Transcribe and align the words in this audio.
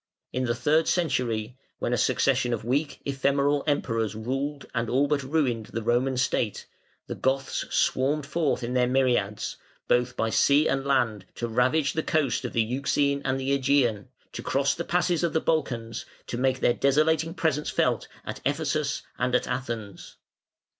In 0.33 0.45
the 0.45 0.55
third 0.55 0.87
century, 0.87 1.59
when 1.77 1.93
a 1.93 1.95
succession 1.99 2.53
of 2.53 2.65
weak 2.65 3.01
ephemeral 3.05 3.63
emperors 3.67 4.15
ruled 4.15 4.65
and 4.73 4.89
all 4.89 5.07
but 5.07 5.21
ruined 5.21 5.67
the 5.67 5.83
Roman 5.83 6.17
State, 6.17 6.65
the 7.05 7.13
Goths 7.13 7.65
swarmed 7.69 8.25
forth 8.25 8.63
in 8.63 8.73
their 8.73 8.87
myriads, 8.87 9.57
both 9.87 10.17
by 10.17 10.31
sea 10.31 10.67
and 10.67 10.83
land, 10.83 11.25
to 11.35 11.47
ravage 11.47 11.93
the 11.93 12.01
coast 12.01 12.45
of 12.45 12.53
the 12.53 12.63
Euxine 12.63 13.21
and 13.23 13.39
the 13.39 13.55
Ægean, 13.55 14.07
to 14.31 14.41
cross 14.41 14.73
the 14.73 14.83
passes 14.85 15.23
of 15.23 15.33
the 15.33 15.39
Balkans, 15.39 16.07
to 16.25 16.35
make 16.35 16.61
their 16.61 16.73
desolating 16.73 17.35
presence 17.35 17.69
felt 17.69 18.07
at 18.25 18.41
Ephesus 18.43 19.03
and 19.19 19.35
at 19.35 19.47
Athens. 19.47 20.15